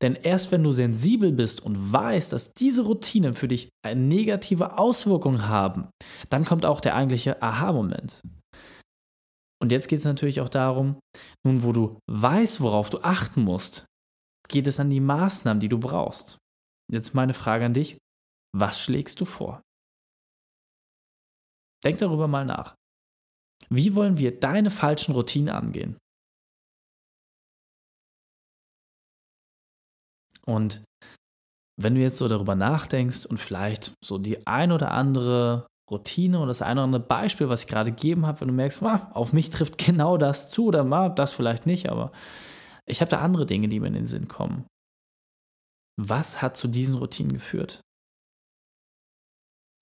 Denn 0.00 0.14
erst 0.14 0.52
wenn 0.52 0.62
du 0.62 0.70
sensibel 0.70 1.32
bist 1.32 1.60
und 1.60 1.92
weißt, 1.92 2.32
dass 2.32 2.52
diese 2.54 2.82
Routinen 2.82 3.34
für 3.34 3.48
dich 3.48 3.70
eine 3.84 4.00
negative 4.00 4.78
Auswirkung 4.78 5.48
haben, 5.48 5.88
dann 6.30 6.44
kommt 6.44 6.66
auch 6.66 6.80
der 6.80 6.94
eigentliche 6.94 7.42
Aha-Moment. 7.42 8.20
Und 9.60 9.72
jetzt 9.72 9.88
geht 9.88 9.98
es 9.98 10.04
natürlich 10.04 10.40
auch 10.40 10.48
darum, 10.48 10.98
nun 11.44 11.64
wo 11.64 11.72
du 11.72 11.98
weißt, 12.10 12.60
worauf 12.60 12.90
du 12.90 13.00
achten 13.02 13.42
musst, 13.42 13.86
geht 14.48 14.66
es 14.68 14.78
an 14.78 14.90
die 14.90 15.00
Maßnahmen, 15.00 15.60
die 15.60 15.68
du 15.68 15.78
brauchst. 15.78 16.38
Jetzt 16.90 17.14
meine 17.14 17.34
Frage 17.34 17.66
an 17.66 17.74
dich. 17.74 17.98
Was 18.56 18.80
schlägst 18.80 19.20
du 19.20 19.24
vor? 19.24 19.62
Denk 21.84 21.98
darüber 21.98 22.28
mal 22.28 22.44
nach. 22.44 22.74
Wie 23.68 23.94
wollen 23.94 24.18
wir 24.18 24.38
deine 24.38 24.70
falschen 24.70 25.14
Routinen 25.14 25.54
angehen? 25.54 25.98
Und 30.46 30.82
wenn 31.78 31.94
du 31.94 32.00
jetzt 32.00 32.18
so 32.18 32.26
darüber 32.26 32.54
nachdenkst 32.54 33.26
und 33.26 33.38
vielleicht 33.38 33.92
so 34.02 34.16
die 34.16 34.46
ein 34.46 34.72
oder 34.72 34.90
andere 34.92 35.66
Routine 35.90 36.38
oder 36.38 36.48
das 36.48 36.62
ein 36.62 36.78
oder 36.78 36.84
andere 36.84 37.02
Beispiel, 37.02 37.50
was 37.50 37.62
ich 37.62 37.68
gerade 37.68 37.92
gegeben 37.92 38.26
habe, 38.26 38.40
wenn 38.40 38.48
du 38.48 38.54
merkst, 38.54 38.82
ah, 38.82 39.10
auf 39.12 39.32
mich 39.32 39.50
trifft 39.50 39.78
genau 39.84 40.16
das 40.16 40.48
zu 40.48 40.66
oder 40.66 40.90
ah, 40.90 41.10
das 41.10 41.34
vielleicht 41.34 41.66
nicht, 41.66 41.90
aber 41.90 42.12
ich 42.86 43.02
habe 43.02 43.10
da 43.10 43.20
andere 43.20 43.44
Dinge, 43.44 43.68
die 43.68 43.78
mir 43.78 43.88
in 43.88 43.92
den 43.92 44.06
Sinn 44.06 44.26
kommen. 44.26 44.66
Was 46.00 46.40
hat 46.40 46.56
zu 46.56 46.68
diesen 46.68 46.94
Routinen 46.94 47.32
geführt? 47.32 47.80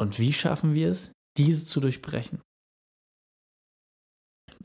Und 0.01 0.19
wie 0.19 0.33
schaffen 0.33 0.75
wir 0.75 0.91
es, 0.91 1.13
diese 1.37 1.65
zu 1.67 1.79
durchbrechen? 1.81 2.41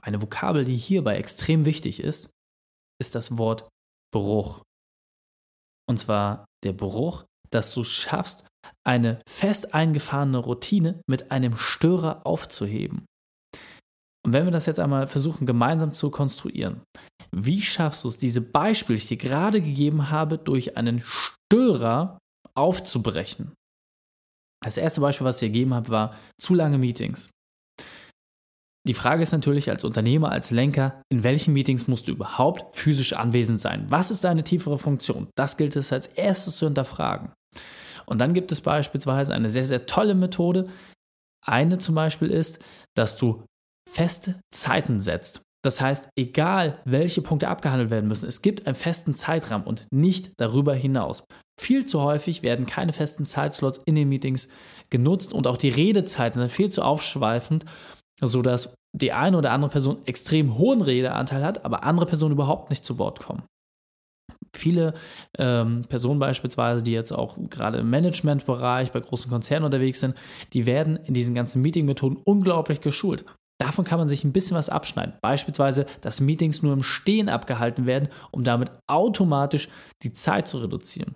Eine 0.01 0.21
Vokabel, 0.21 0.63
die 0.63 0.77
hierbei 0.77 1.17
extrem 1.17 1.65
wichtig 1.65 1.99
ist, 1.99 2.29
ist 3.01 3.15
das 3.15 3.37
Wort 3.37 3.69
Bruch. 4.13 4.63
Und 5.89 5.97
zwar 5.97 6.45
der 6.63 6.73
Bruch, 6.73 7.25
dass 7.49 7.73
du 7.73 7.83
schaffst, 7.83 8.47
eine 8.85 9.19
fest 9.27 9.73
eingefahrene 9.73 10.37
Routine 10.37 11.01
mit 11.07 11.31
einem 11.31 11.57
Störer 11.57 12.25
aufzuheben. 12.25 13.05
Und 14.23 14.33
wenn 14.33 14.45
wir 14.45 14.51
das 14.51 14.67
jetzt 14.67 14.79
einmal 14.79 15.07
versuchen, 15.07 15.45
gemeinsam 15.45 15.93
zu 15.93 16.11
konstruieren, 16.11 16.81
wie 17.31 17.61
schaffst 17.61 18.03
du 18.03 18.07
es, 18.07 18.17
diese 18.17 18.41
Beispiele, 18.41 18.97
die 18.97 19.03
ich 19.03 19.09
dir 19.09 19.17
gerade 19.17 19.61
gegeben 19.61 20.09
habe, 20.09 20.37
durch 20.37 20.77
einen 20.77 21.03
Störer 21.51 22.17
aufzubrechen? 22.55 23.51
Das 24.63 24.77
erste 24.77 25.01
Beispiel, 25.01 25.27
was 25.27 25.41
ich 25.41 25.51
gegeben 25.51 25.73
habe, 25.73 25.89
war 25.89 26.15
zu 26.39 26.53
lange 26.53 26.77
Meetings. 26.77 27.29
Die 28.87 28.93
Frage 28.93 29.21
ist 29.21 29.33
natürlich 29.33 29.69
als 29.69 29.83
Unternehmer, 29.83 30.31
als 30.31 30.51
Lenker, 30.51 31.01
in 31.11 31.25
welchen 31.25 31.53
Meetings 31.53 31.89
musst 31.89 32.07
du 32.07 32.13
überhaupt 32.13 32.77
physisch 32.77 33.11
anwesend 33.11 33.59
sein? 33.59 33.85
Was 33.89 34.11
ist 34.11 34.23
deine 34.23 34.45
tiefere 34.45 34.77
Funktion? 34.77 35.27
Das 35.35 35.57
gilt 35.57 35.75
es 35.75 35.91
als 35.91 36.07
erstes 36.07 36.55
zu 36.55 36.67
hinterfragen. 36.67 37.33
Und 38.05 38.19
dann 38.19 38.33
gibt 38.33 38.53
es 38.53 38.61
beispielsweise 38.61 39.33
eine 39.33 39.49
sehr, 39.49 39.65
sehr 39.65 39.85
tolle 39.85 40.15
Methode. 40.15 40.69
Eine 41.45 41.79
zum 41.79 41.95
Beispiel 41.95 42.31
ist, 42.31 42.63
dass 42.95 43.17
du 43.17 43.43
feste 43.89 44.39
Zeiten 44.53 45.01
setzt. 45.01 45.41
Das 45.63 45.79
heißt, 45.79 46.09
egal 46.15 46.79
welche 46.85 47.21
Punkte 47.21 47.47
abgehandelt 47.47 47.91
werden 47.91 48.07
müssen, 48.07 48.27
es 48.27 48.41
gibt 48.41 48.65
einen 48.65 48.75
festen 48.75 49.13
Zeitrahmen 49.13 49.67
und 49.67 49.85
nicht 49.91 50.31
darüber 50.37 50.73
hinaus. 50.73 51.23
Viel 51.59 51.85
zu 51.85 52.01
häufig 52.01 52.41
werden 52.41 52.65
keine 52.65 52.93
festen 52.93 53.25
Zeitslots 53.25 53.79
in 53.85 53.95
den 53.95 54.09
Meetings 54.09 54.49
genutzt 54.89 55.33
und 55.33 55.45
auch 55.45 55.57
die 55.57 55.69
Redezeiten 55.69 56.39
sind 56.39 56.51
viel 56.51 56.69
zu 56.69 56.81
aufschweifend, 56.81 57.65
sodass 58.19 58.73
die 58.93 59.13
eine 59.13 59.37
oder 59.37 59.51
andere 59.51 59.71
Person 59.71 59.99
extrem 60.05 60.57
hohen 60.57 60.81
Redeanteil 60.81 61.43
hat, 61.43 61.63
aber 61.63 61.83
andere 61.83 62.07
Personen 62.07 62.33
überhaupt 62.33 62.71
nicht 62.71 62.83
zu 62.83 62.97
Wort 62.97 63.19
kommen. 63.19 63.43
Viele 64.53 64.95
ähm, 65.37 65.85
Personen 65.87 66.19
beispielsweise, 66.19 66.83
die 66.83 66.91
jetzt 66.91 67.13
auch 67.13 67.37
gerade 67.49 67.77
im 67.77 67.89
Managementbereich 67.89 68.91
bei 68.91 68.99
großen 68.99 69.29
Konzernen 69.29 69.65
unterwegs 69.65 70.01
sind, 70.01 70.15
die 70.51 70.65
werden 70.65 70.97
in 70.97 71.13
diesen 71.13 71.35
ganzen 71.35 71.61
Meeting-Methoden 71.61 72.17
unglaublich 72.17 72.81
geschult. 72.81 73.23
Davon 73.61 73.85
kann 73.85 73.99
man 73.99 74.07
sich 74.07 74.23
ein 74.23 74.33
bisschen 74.33 74.57
was 74.57 74.71
abschneiden. 74.71 75.13
Beispielsweise, 75.21 75.85
dass 76.01 76.19
Meetings 76.19 76.63
nur 76.63 76.73
im 76.73 76.81
Stehen 76.81 77.29
abgehalten 77.29 77.85
werden, 77.85 78.09
um 78.31 78.43
damit 78.43 78.71
automatisch 78.87 79.69
die 80.01 80.13
Zeit 80.13 80.47
zu 80.47 80.57
reduzieren. 80.57 81.13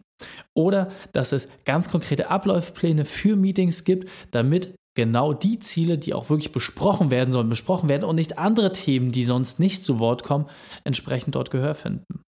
Oder 0.55 0.91
dass 1.11 1.31
es 1.31 1.49
ganz 1.65 1.89
konkrete 1.89 2.29
Abläufpläne 2.29 3.03
für 3.03 3.35
Meetings 3.35 3.83
gibt, 3.83 4.07
damit 4.29 4.75
genau 4.95 5.33
die 5.33 5.57
Ziele, 5.57 5.97
die 5.97 6.13
auch 6.13 6.29
wirklich 6.29 6.51
besprochen 6.51 7.09
werden 7.09 7.31
sollen, 7.31 7.49
besprochen 7.49 7.89
werden 7.89 8.03
und 8.03 8.15
nicht 8.15 8.37
andere 8.37 8.71
Themen, 8.71 9.11
die 9.11 9.23
sonst 9.23 9.59
nicht 9.59 9.83
zu 9.83 9.97
Wort 9.97 10.21
kommen, 10.21 10.45
entsprechend 10.83 11.33
dort 11.33 11.49
Gehör 11.49 11.73
finden. 11.73 12.21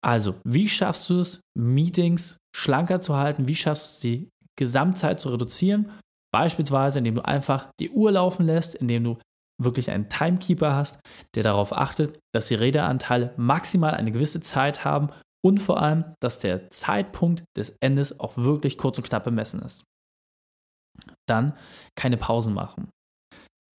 Also, 0.00 0.36
wie 0.44 0.68
schaffst 0.68 1.10
du 1.10 1.18
es, 1.18 1.40
Meetings 1.58 2.38
schlanker 2.54 3.00
zu 3.00 3.16
halten? 3.16 3.48
Wie 3.48 3.56
schaffst 3.56 3.90
du 3.90 3.94
es, 3.94 3.98
die 3.98 4.28
Gesamtzeit 4.56 5.18
zu 5.18 5.30
reduzieren? 5.30 5.90
Beispielsweise, 6.32 6.98
indem 6.98 7.16
du 7.16 7.24
einfach 7.24 7.68
die 7.80 7.90
Uhr 7.90 8.12
laufen 8.12 8.46
lässt, 8.46 8.74
indem 8.74 9.04
du 9.04 9.18
wirklich 9.60 9.90
einen 9.90 10.08
Timekeeper 10.08 10.74
hast, 10.74 11.00
der 11.34 11.42
darauf 11.42 11.72
achtet, 11.72 12.18
dass 12.32 12.48
die 12.48 12.54
Redeanteile 12.54 13.34
maximal 13.36 13.94
eine 13.94 14.12
gewisse 14.12 14.40
Zeit 14.40 14.84
haben 14.84 15.10
und 15.44 15.58
vor 15.58 15.80
allem, 15.80 16.14
dass 16.20 16.38
der 16.38 16.70
Zeitpunkt 16.70 17.44
des 17.56 17.76
Endes 17.80 18.20
auch 18.20 18.36
wirklich 18.36 18.78
kurz 18.78 18.98
und 18.98 19.08
knapp 19.08 19.24
bemessen 19.24 19.62
ist. 19.62 19.84
Dann 21.28 21.56
keine 21.96 22.16
Pausen 22.16 22.54
machen. 22.54 22.90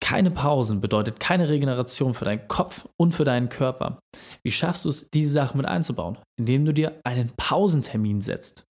Keine 0.00 0.30
Pausen 0.30 0.80
bedeutet 0.80 1.20
keine 1.20 1.48
Regeneration 1.48 2.14
für 2.14 2.24
deinen 2.24 2.46
Kopf 2.48 2.88
und 2.98 3.12
für 3.12 3.24
deinen 3.24 3.48
Körper. 3.48 3.98
Wie 4.44 4.52
schaffst 4.52 4.84
du 4.84 4.88
es, 4.88 5.10
diese 5.10 5.32
Sachen 5.32 5.56
mit 5.56 5.66
einzubauen? 5.66 6.18
Indem 6.38 6.64
du 6.64 6.72
dir 6.72 7.00
einen 7.04 7.32
Pausentermin 7.36 8.20
setzt. 8.20 8.64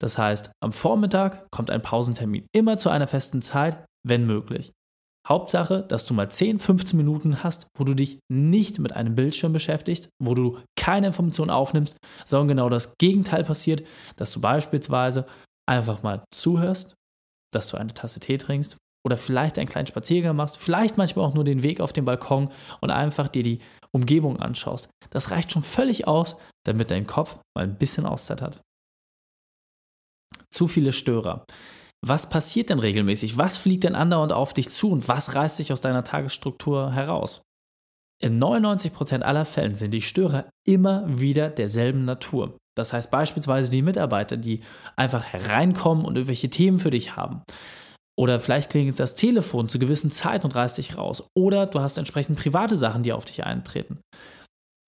Das 0.00 0.18
heißt, 0.18 0.50
am 0.62 0.72
Vormittag 0.72 1.50
kommt 1.50 1.70
ein 1.70 1.82
Pausentermin 1.82 2.46
immer 2.54 2.78
zu 2.78 2.88
einer 2.88 3.08
festen 3.08 3.42
Zeit, 3.42 3.84
wenn 4.06 4.26
möglich. 4.26 4.72
Hauptsache, 5.28 5.82
dass 5.82 6.06
du 6.06 6.14
mal 6.14 6.30
10, 6.30 6.58
15 6.58 6.96
Minuten 6.96 7.42
hast, 7.42 7.66
wo 7.76 7.84
du 7.84 7.94
dich 7.94 8.18
nicht 8.32 8.78
mit 8.78 8.94
einem 8.94 9.14
Bildschirm 9.14 9.52
beschäftigst, 9.52 10.08
wo 10.22 10.34
du 10.34 10.58
keine 10.76 11.08
Informationen 11.08 11.50
aufnimmst, 11.50 11.96
sondern 12.24 12.48
genau 12.48 12.68
das 12.70 12.94
Gegenteil 12.98 13.44
passiert, 13.44 13.86
dass 14.16 14.32
du 14.32 14.40
beispielsweise 14.40 15.26
einfach 15.68 16.02
mal 16.02 16.24
zuhörst, 16.32 16.94
dass 17.52 17.68
du 17.68 17.76
eine 17.76 17.92
Tasse 17.92 18.20
Tee 18.20 18.38
trinkst 18.38 18.78
oder 19.04 19.18
vielleicht 19.18 19.58
einen 19.58 19.68
kleinen 19.68 19.86
Spaziergang 19.86 20.34
machst, 20.34 20.56
vielleicht 20.56 20.96
manchmal 20.96 21.26
auch 21.26 21.34
nur 21.34 21.44
den 21.44 21.62
Weg 21.62 21.80
auf 21.80 21.92
dem 21.92 22.06
Balkon 22.06 22.50
und 22.80 22.90
einfach 22.90 23.28
dir 23.28 23.42
die 23.42 23.60
Umgebung 23.92 24.38
anschaust. 24.38 24.88
Das 25.10 25.30
reicht 25.30 25.52
schon 25.52 25.62
völlig 25.62 26.06
aus, 26.06 26.36
damit 26.66 26.90
dein 26.90 27.06
Kopf 27.06 27.38
mal 27.54 27.64
ein 27.64 27.76
bisschen 27.76 28.06
Auszeit 28.06 28.40
hat. 28.40 28.60
Zu 30.52 30.68
viele 30.68 30.92
Störer. 30.92 31.44
Was 32.04 32.28
passiert 32.28 32.70
denn 32.70 32.78
regelmäßig? 32.78 33.38
Was 33.38 33.56
fliegt 33.56 33.84
denn 33.84 33.94
andauernd 33.94 34.32
auf 34.32 34.54
dich 34.54 34.68
zu 34.68 34.90
und 34.90 35.08
was 35.08 35.34
reißt 35.34 35.56
sich 35.56 35.72
aus 35.72 35.80
deiner 35.80 36.04
Tagesstruktur 36.04 36.92
heraus? 36.92 37.42
In 38.20 38.42
99% 38.42 39.20
aller 39.22 39.44
Fällen 39.44 39.76
sind 39.76 39.92
die 39.92 40.00
Störer 40.00 40.48
immer 40.66 41.04
wieder 41.06 41.50
derselben 41.50 42.04
Natur. 42.04 42.56
Das 42.76 42.92
heißt 42.92 43.10
beispielsweise 43.10 43.70
die 43.70 43.82
Mitarbeiter, 43.82 44.36
die 44.36 44.60
einfach 44.96 45.24
hereinkommen 45.24 46.04
und 46.04 46.16
irgendwelche 46.16 46.50
Themen 46.50 46.78
für 46.78 46.90
dich 46.90 47.16
haben. 47.16 47.42
Oder 48.16 48.40
vielleicht 48.40 48.70
klingelt 48.70 48.98
das 48.98 49.14
Telefon 49.14 49.68
zu 49.68 49.78
gewissen 49.78 50.10
Zeit 50.10 50.44
und 50.44 50.54
reißt 50.54 50.78
dich 50.78 50.96
raus. 50.96 51.28
Oder 51.36 51.66
du 51.66 51.80
hast 51.80 51.98
entsprechend 51.98 52.38
private 52.38 52.76
Sachen, 52.76 53.04
die 53.04 53.12
auf 53.12 53.24
dich 53.24 53.44
eintreten. 53.44 54.00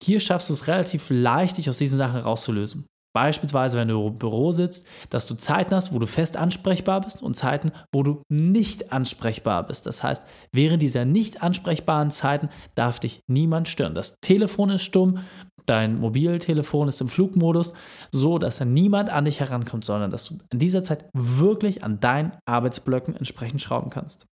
Hier 0.03 0.19
schaffst 0.19 0.49
du 0.49 0.53
es 0.53 0.67
relativ 0.67 1.09
leicht, 1.09 1.57
dich 1.57 1.69
aus 1.69 1.77
diesen 1.77 1.97
Sachen 1.97 2.19
rauszulösen. 2.19 2.85
Beispielsweise, 3.13 3.77
wenn 3.77 3.87
du 3.87 4.07
im 4.07 4.17
Büro 4.17 4.51
sitzt, 4.51 4.85
dass 5.09 5.27
du 5.27 5.35
Zeiten 5.35 5.75
hast, 5.75 5.93
wo 5.93 5.99
du 5.99 6.07
fest 6.07 6.37
ansprechbar 6.37 7.01
bist 7.01 7.21
und 7.21 7.35
Zeiten, 7.35 7.71
wo 7.91 8.03
du 8.03 8.23
nicht 8.29 8.91
ansprechbar 8.93 9.65
bist. 9.65 9.85
Das 9.85 10.03
heißt, 10.03 10.25
während 10.53 10.81
dieser 10.81 11.05
nicht 11.05 11.43
ansprechbaren 11.43 12.09
Zeiten 12.11 12.49
darf 12.75 12.99
dich 12.99 13.21
niemand 13.27 13.67
stören. 13.67 13.95
Das 13.95 14.15
Telefon 14.21 14.69
ist 14.69 14.83
stumm, 14.83 15.19
dein 15.65 15.99
Mobiltelefon 15.99 16.87
ist 16.87 17.01
im 17.01 17.07
Flugmodus, 17.07 17.73
so 18.11 18.37
dass 18.37 18.57
dann 18.57 18.73
niemand 18.73 19.09
an 19.09 19.25
dich 19.25 19.39
herankommt, 19.39 19.85
sondern 19.85 20.11
dass 20.11 20.25
du 20.25 20.37
in 20.51 20.59
dieser 20.59 20.83
Zeit 20.83 21.05
wirklich 21.13 21.83
an 21.83 21.99
deinen 21.99 22.31
Arbeitsblöcken 22.45 23.15
entsprechend 23.15 23.61
schrauben 23.61 23.89
kannst. 23.89 24.27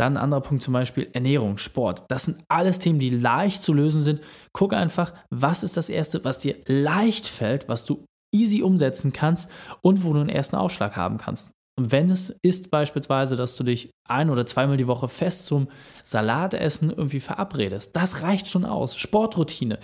Dann 0.00 0.16
ein 0.16 0.22
anderer 0.22 0.40
Punkt 0.40 0.62
zum 0.62 0.72
Beispiel 0.72 1.10
Ernährung, 1.12 1.58
Sport. 1.58 2.04
Das 2.08 2.24
sind 2.24 2.42
alles 2.48 2.78
Themen, 2.78 2.98
die 2.98 3.10
leicht 3.10 3.62
zu 3.62 3.74
lösen 3.74 4.00
sind. 4.00 4.22
Guck 4.54 4.72
einfach, 4.72 5.12
was 5.28 5.62
ist 5.62 5.76
das 5.76 5.90
Erste, 5.90 6.24
was 6.24 6.38
dir 6.38 6.56
leicht 6.64 7.26
fällt, 7.26 7.68
was 7.68 7.84
du 7.84 8.06
easy 8.34 8.62
umsetzen 8.62 9.12
kannst 9.12 9.50
und 9.82 10.02
wo 10.02 10.14
du 10.14 10.20
einen 10.20 10.30
ersten 10.30 10.56
Aufschlag 10.56 10.96
haben 10.96 11.18
kannst. 11.18 11.50
Und 11.78 11.92
wenn 11.92 12.08
es 12.08 12.30
ist 12.42 12.70
beispielsweise, 12.70 13.36
dass 13.36 13.56
du 13.56 13.64
dich 13.64 13.90
ein- 14.08 14.30
oder 14.30 14.46
zweimal 14.46 14.78
die 14.78 14.86
Woche 14.86 15.06
fest 15.06 15.44
zum 15.44 15.68
Salatessen 16.02 16.88
irgendwie 16.88 17.20
verabredest, 17.20 17.94
das 17.94 18.22
reicht 18.22 18.48
schon 18.48 18.64
aus. 18.64 18.96
Sportroutine. 18.96 19.78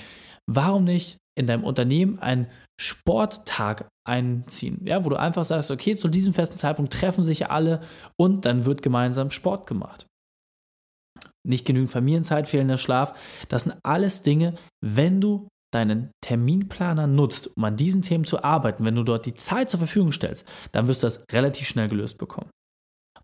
Warum 0.47 0.85
nicht 0.85 1.19
in 1.39 1.47
deinem 1.47 1.65
Unternehmen 1.65 2.19
einen 2.21 2.47
Sporttag 2.81 3.89
einziehen, 4.07 4.81
ja, 4.85 5.05
wo 5.05 5.11
du 5.11 5.17
einfach 5.17 5.45
sagst, 5.45 5.71
okay, 5.71 5.95
zu 5.95 6.09
diesem 6.09 6.33
festen 6.33 6.57
Zeitpunkt 6.57 6.93
treffen 6.93 7.25
sich 7.25 7.51
alle 7.51 7.81
und 8.19 8.47
dann 8.47 8.65
wird 8.65 8.83
gemeinsam 8.83 9.31
Sport 9.31 9.67
gemacht. 9.67 10.06
Nicht 11.47 11.65
genügend 11.65 11.91
Familienzeit, 11.91 12.49
fehlender 12.49 12.79
Schlaf, 12.79 13.17
das 13.49 13.65
sind 13.65 13.77
alles 13.83 14.23
Dinge, 14.23 14.55
wenn 14.85 15.21
du 15.21 15.49
deinen 15.73 16.11
Terminplaner 16.23 17.07
nutzt, 17.07 17.57
um 17.57 17.65
an 17.65 17.77
diesen 17.77 18.03
Themen 18.03 18.25
zu 18.25 18.43
arbeiten, 18.43 18.85
wenn 18.85 18.95
du 18.95 19.03
dort 19.03 19.27
die 19.27 19.35
Zeit 19.35 19.69
zur 19.69 19.79
Verfügung 19.79 20.13
stellst, 20.13 20.49
dann 20.73 20.87
wirst 20.87 21.03
du 21.03 21.07
das 21.07 21.25
relativ 21.33 21.69
schnell 21.69 21.89
gelöst 21.89 22.19
bekommen. 22.19 22.51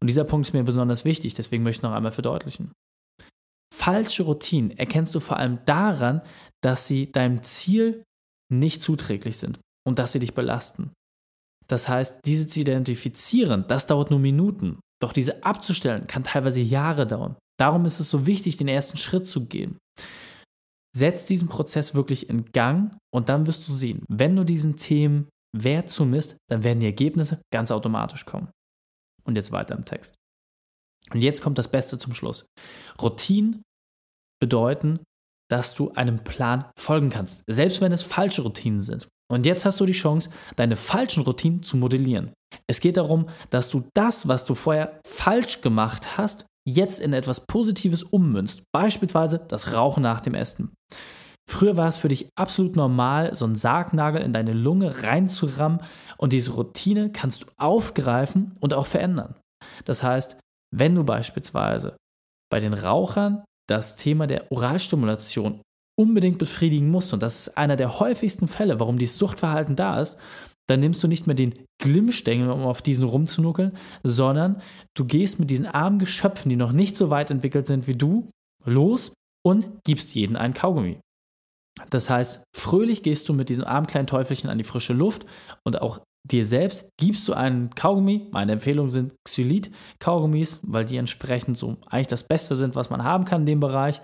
Und 0.00 0.08
dieser 0.08 0.24
Punkt 0.24 0.46
ist 0.46 0.52
mir 0.52 0.64
besonders 0.64 1.04
wichtig, 1.04 1.34
deswegen 1.34 1.62
möchte 1.62 1.80
ich 1.80 1.82
noch 1.82 1.92
einmal 1.92 2.12
verdeutlichen. 2.12 2.72
Falsche 3.72 4.24
Routinen 4.24 4.70
erkennst 4.72 5.14
du 5.14 5.20
vor 5.20 5.38
allem 5.38 5.60
daran, 5.64 6.22
dass 6.62 6.86
sie 6.86 7.10
deinem 7.10 7.42
Ziel 7.42 8.04
nicht 8.52 8.82
zuträglich 8.82 9.38
sind 9.38 9.58
und 9.86 9.98
dass 9.98 10.12
sie 10.12 10.18
dich 10.18 10.34
belasten. 10.34 10.92
Das 11.68 11.88
heißt, 11.88 12.20
diese 12.26 12.48
zu 12.48 12.60
identifizieren, 12.60 13.64
das 13.66 13.86
dauert 13.86 14.10
nur 14.10 14.20
Minuten. 14.20 14.78
Doch 15.00 15.12
diese 15.12 15.44
abzustellen, 15.44 16.06
kann 16.06 16.22
teilweise 16.22 16.60
Jahre 16.60 17.06
dauern. 17.06 17.36
Darum 17.58 17.84
ist 17.84 18.00
es 18.00 18.10
so 18.10 18.26
wichtig, 18.26 18.56
den 18.56 18.68
ersten 18.68 18.98
Schritt 18.98 19.26
zu 19.26 19.46
gehen. 19.46 19.78
Setz 20.94 21.24
diesen 21.24 21.48
Prozess 21.48 21.94
wirklich 21.94 22.28
in 22.28 22.44
Gang 22.52 22.96
und 23.14 23.28
dann 23.28 23.46
wirst 23.46 23.66
du 23.66 23.72
sehen, 23.72 24.04
wenn 24.08 24.36
du 24.36 24.44
diesen 24.44 24.76
Themen 24.76 25.28
Wert 25.54 25.88
zumisst, 25.88 26.36
dann 26.50 26.64
werden 26.64 26.80
die 26.80 26.86
Ergebnisse 26.86 27.42
ganz 27.52 27.70
automatisch 27.70 28.24
kommen. 28.24 28.50
Und 29.24 29.36
jetzt 29.36 29.52
weiter 29.52 29.74
im 29.74 29.84
Text. 29.84 30.14
Und 31.12 31.22
jetzt 31.22 31.42
kommt 31.42 31.58
das 31.58 31.70
Beste 31.70 31.98
zum 31.98 32.14
Schluss. 32.14 32.46
Routinen 33.00 33.62
bedeuten, 34.40 35.00
dass 35.50 35.74
du 35.74 35.92
einem 35.92 36.24
Plan 36.24 36.70
folgen 36.78 37.10
kannst, 37.10 37.44
selbst 37.46 37.80
wenn 37.80 37.92
es 37.92 38.02
falsche 38.02 38.42
Routinen 38.42 38.80
sind. 38.80 39.06
Und 39.30 39.46
jetzt 39.46 39.64
hast 39.64 39.80
du 39.80 39.86
die 39.86 39.92
Chance, 39.92 40.30
deine 40.56 40.76
falschen 40.76 41.22
Routinen 41.22 41.62
zu 41.62 41.76
modellieren. 41.76 42.32
Es 42.66 42.80
geht 42.80 42.96
darum, 42.96 43.28
dass 43.50 43.70
du 43.70 43.84
das, 43.94 44.28
was 44.28 44.44
du 44.44 44.54
vorher 44.54 45.00
falsch 45.06 45.60
gemacht 45.60 46.16
hast, 46.18 46.46
jetzt 46.66 47.00
in 47.00 47.12
etwas 47.12 47.46
Positives 47.46 48.02
ummünzt. 48.04 48.62
Beispielsweise 48.72 49.44
das 49.48 49.72
Rauchen 49.72 50.02
nach 50.02 50.20
dem 50.20 50.34
Essen. 50.34 50.72
Früher 51.48 51.76
war 51.76 51.88
es 51.88 51.98
für 51.98 52.08
dich 52.08 52.28
absolut 52.36 52.76
normal, 52.76 53.34
so 53.34 53.44
einen 53.44 53.56
Sargnagel 53.56 54.22
in 54.22 54.32
deine 54.32 54.52
Lunge 54.52 55.02
reinzurammen 55.02 55.80
und 56.16 56.32
diese 56.32 56.52
Routine 56.52 57.10
kannst 57.10 57.42
du 57.42 57.46
aufgreifen 57.56 58.54
und 58.60 58.74
auch 58.74 58.86
verändern. 58.86 59.34
Das 59.84 60.02
heißt, 60.02 60.38
wenn 60.74 60.94
du 60.94 61.04
beispielsweise 61.04 61.96
bei 62.50 62.60
den 62.60 62.74
Rauchern 62.74 63.44
das 63.68 63.96
Thema 63.96 64.26
der 64.26 64.50
Oralstimulation 64.52 65.60
unbedingt 65.98 66.38
befriedigen 66.38 66.90
musst, 66.90 67.12
und 67.12 67.22
das 67.22 67.48
ist 67.48 67.58
einer 67.58 67.76
der 67.76 67.98
häufigsten 68.00 68.48
Fälle, 68.48 68.80
warum 68.80 68.98
dieses 68.98 69.18
Suchtverhalten 69.18 69.76
da 69.76 70.00
ist, 70.00 70.18
dann 70.68 70.80
nimmst 70.80 71.02
du 71.02 71.08
nicht 71.08 71.26
mehr 71.26 71.36
den 71.36 71.54
Glimmstängel, 71.80 72.50
um 72.50 72.62
auf 72.62 72.82
diesen 72.82 73.04
rumzunuckeln, 73.04 73.76
sondern 74.02 74.62
du 74.94 75.04
gehst 75.04 75.40
mit 75.40 75.50
diesen 75.50 75.66
armen 75.66 75.98
Geschöpfen, 75.98 76.48
die 76.48 76.56
noch 76.56 76.72
nicht 76.72 76.96
so 76.96 77.10
weit 77.10 77.30
entwickelt 77.30 77.66
sind 77.66 77.86
wie 77.86 77.96
du, 77.96 78.30
los 78.64 79.12
und 79.44 79.68
gibst 79.84 80.14
jeden 80.14 80.36
einen 80.36 80.54
Kaugummi. 80.54 81.00
Das 81.90 82.10
heißt, 82.10 82.44
fröhlich 82.54 83.02
gehst 83.02 83.28
du 83.28 83.32
mit 83.32 83.48
diesem 83.48 83.64
armen 83.64 83.86
kleinen 83.86 84.06
Teufelchen 84.06 84.50
an 84.50 84.58
die 84.58 84.64
frische 84.64 84.92
Luft 84.92 85.26
und 85.64 85.80
auch 85.80 86.00
dir 86.24 86.46
selbst 86.46 86.88
gibst 86.98 87.26
du 87.28 87.32
einen 87.32 87.70
Kaugummi. 87.70 88.28
Meine 88.30 88.52
Empfehlungen 88.52 88.90
sind 88.90 89.14
Xylit-Kaugummis, 89.24 90.60
weil 90.62 90.84
die 90.84 90.96
entsprechend 90.96 91.58
so 91.58 91.78
eigentlich 91.86 92.06
das 92.06 92.24
Beste 92.24 92.54
sind, 92.54 92.76
was 92.76 92.90
man 92.90 93.04
haben 93.04 93.24
kann 93.24 93.42
in 93.42 93.46
dem 93.46 93.60
Bereich. 93.60 94.00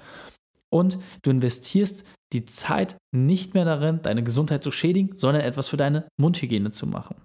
Und 0.70 0.98
du 1.22 1.30
investierst 1.30 2.04
die 2.32 2.44
Zeit 2.44 2.96
nicht 3.14 3.54
mehr 3.54 3.64
darin, 3.64 4.02
deine 4.02 4.22
Gesundheit 4.22 4.62
zu 4.62 4.70
schädigen, 4.70 5.16
sondern 5.16 5.42
etwas 5.42 5.68
für 5.68 5.76
deine 5.76 6.08
Mundhygiene 6.20 6.70
zu 6.70 6.86
machen. 6.86 7.16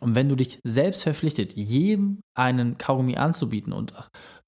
Und 0.00 0.14
wenn 0.14 0.28
du 0.28 0.34
dich 0.34 0.58
selbst 0.64 1.04
verpflichtet, 1.04 1.54
jedem 1.54 2.20
einen 2.36 2.76
Kaugummi 2.76 3.16
anzubieten 3.16 3.72
und 3.72 3.94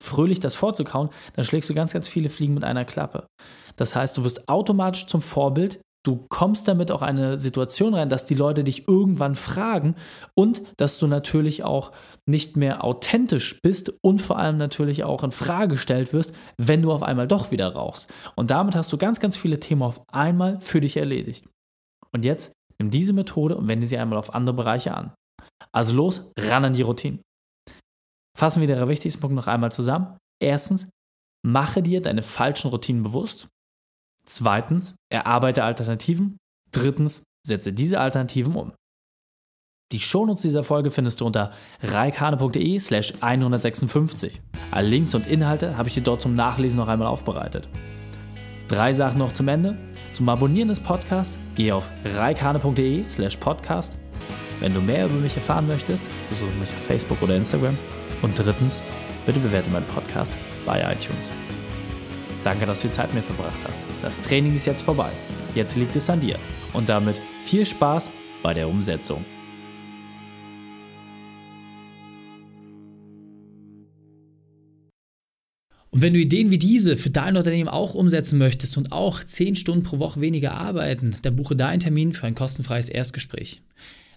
fröhlich 0.02 0.40
das 0.40 0.54
vorzukauen, 0.54 1.10
dann 1.34 1.44
schlägst 1.44 1.70
du 1.70 1.74
ganz, 1.74 1.92
ganz 1.92 2.08
viele 2.08 2.28
Fliegen 2.28 2.54
mit 2.54 2.64
einer 2.64 2.84
Klappe. 2.84 3.26
Das 3.76 3.94
heißt, 3.94 4.18
du 4.18 4.24
wirst 4.24 4.48
automatisch 4.48 5.06
zum 5.06 5.22
Vorbild, 5.22 5.80
du 6.04 6.24
kommst 6.28 6.68
damit 6.68 6.90
auch 6.90 7.02
eine 7.02 7.38
Situation 7.38 7.94
rein, 7.94 8.08
dass 8.08 8.24
die 8.24 8.34
Leute 8.34 8.64
dich 8.64 8.88
irgendwann 8.88 9.34
fragen 9.34 9.94
und 10.34 10.62
dass 10.76 10.98
du 10.98 11.06
natürlich 11.06 11.64
auch 11.64 11.92
nicht 12.26 12.56
mehr 12.56 12.84
authentisch 12.84 13.60
bist 13.62 13.98
und 14.02 14.20
vor 14.20 14.38
allem 14.38 14.56
natürlich 14.56 15.04
auch 15.04 15.22
in 15.22 15.32
Frage 15.32 15.74
gestellt 15.74 16.12
wirst, 16.12 16.32
wenn 16.56 16.82
du 16.82 16.92
auf 16.92 17.02
einmal 17.02 17.28
doch 17.28 17.50
wieder 17.50 17.68
rauchst. 17.74 18.12
Und 18.36 18.50
damit 18.50 18.74
hast 18.74 18.92
du 18.92 18.98
ganz, 18.98 19.20
ganz 19.20 19.36
viele 19.36 19.60
Themen 19.60 19.82
auf 19.82 20.02
einmal 20.12 20.60
für 20.60 20.80
dich 20.80 20.96
erledigt. 20.96 21.46
Und 22.12 22.24
jetzt 22.24 22.52
Nimm 22.78 22.90
diese 22.90 23.12
Methode 23.12 23.56
und 23.56 23.68
wende 23.68 23.86
sie 23.86 23.98
einmal 23.98 24.18
auf 24.18 24.34
andere 24.34 24.54
Bereiche 24.54 24.94
an. 24.94 25.12
Also 25.72 25.94
los, 25.94 26.32
ran 26.38 26.64
an 26.64 26.72
die 26.72 26.82
Routine. 26.82 27.20
Fassen 28.36 28.60
wir 28.60 28.68
die 28.68 28.88
wichtigsten 28.88 29.20
Punkte 29.20 29.34
noch 29.34 29.48
einmal 29.48 29.72
zusammen. 29.72 30.16
Erstens, 30.40 30.88
mache 31.44 31.82
dir 31.82 32.00
deine 32.00 32.22
falschen 32.22 32.70
Routinen 32.70 33.02
bewusst. 33.02 33.48
Zweitens, 34.28 34.94
erarbeite 35.10 35.64
Alternativen. 35.64 36.36
Drittens, 36.70 37.22
setze 37.46 37.72
diese 37.72 37.98
Alternativen 37.98 38.54
um. 38.54 38.72
Die 39.90 40.00
Shownotes 40.00 40.42
dieser 40.42 40.64
Folge 40.64 40.90
findest 40.90 41.20
du 41.20 41.26
unter 41.26 41.50
reikane.de 41.82 42.78
slash 42.78 43.14
156. 43.22 44.42
Alle 44.70 44.88
Links 44.88 45.14
und 45.14 45.26
Inhalte 45.26 45.78
habe 45.78 45.88
ich 45.88 45.94
dir 45.94 46.02
dort 46.02 46.20
zum 46.20 46.34
Nachlesen 46.34 46.78
noch 46.78 46.88
einmal 46.88 47.08
aufbereitet. 47.08 47.70
Drei 48.68 48.92
Sachen 48.92 49.18
noch 49.18 49.32
zum 49.32 49.48
Ende. 49.48 49.78
Zum 50.12 50.28
Abonnieren 50.28 50.68
des 50.68 50.80
Podcasts 50.80 51.38
gehe 51.54 51.74
auf 51.74 51.90
reikane.de 52.04 53.08
slash 53.08 53.38
podcast. 53.38 53.96
Wenn 54.60 54.74
du 54.74 54.82
mehr 54.82 55.06
über 55.06 55.14
mich 55.14 55.36
erfahren 55.36 55.66
möchtest, 55.66 56.02
besuche 56.28 56.54
mich 56.56 56.68
auf 56.68 56.84
Facebook 56.84 57.22
oder 57.22 57.36
Instagram. 57.36 57.78
Und 58.20 58.38
drittens, 58.38 58.82
bitte 59.24 59.40
bewerte 59.40 59.70
meinen 59.70 59.86
Podcast 59.86 60.36
bei 60.66 60.80
iTunes. 60.80 61.30
Danke, 62.48 62.64
dass 62.64 62.80
du 62.80 62.88
die 62.88 62.94
Zeit 62.94 63.12
mit 63.12 63.16
mir 63.16 63.34
verbracht 63.34 63.60
hast. 63.68 63.84
Das 64.00 64.18
Training 64.22 64.54
ist 64.56 64.64
jetzt 64.64 64.80
vorbei. 64.80 65.10
Jetzt 65.54 65.76
liegt 65.76 65.94
es 65.96 66.08
an 66.08 66.20
dir. 66.20 66.38
Und 66.72 66.88
damit 66.88 67.20
viel 67.44 67.66
Spaß 67.66 68.10
bei 68.42 68.54
der 68.54 68.70
Umsetzung. 68.70 69.22
Und 75.90 76.00
wenn 76.00 76.14
du 76.14 76.20
Ideen 76.20 76.50
wie 76.50 76.56
diese 76.56 76.96
für 76.96 77.10
dein 77.10 77.36
Unternehmen 77.36 77.68
auch 77.68 77.94
umsetzen 77.94 78.38
möchtest 78.38 78.78
und 78.78 78.92
auch 78.92 79.22
10 79.22 79.54
Stunden 79.54 79.82
pro 79.82 79.98
Woche 79.98 80.22
weniger 80.22 80.52
arbeiten, 80.52 81.16
dann 81.20 81.36
buche 81.36 81.54
deinen 81.54 81.80
Termin 81.80 82.14
für 82.14 82.26
ein 82.26 82.34
kostenfreies 82.34 82.88
Erstgespräch. 82.88 83.60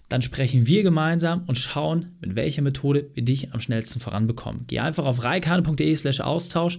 Dann 0.08 0.22
sprechen 0.22 0.66
wir 0.66 0.82
gemeinsam 0.82 1.44
und 1.48 1.58
schauen, 1.58 2.16
mit 2.22 2.34
welcher 2.34 2.62
Methode 2.62 3.10
wir 3.12 3.24
dich 3.24 3.52
am 3.52 3.60
schnellsten 3.60 4.00
voranbekommen. 4.00 4.64
Geh 4.68 4.78
einfach 4.78 5.04
auf 5.04 5.22
reikane.de 5.22 5.94
slash 5.94 6.20
Austausch 6.20 6.78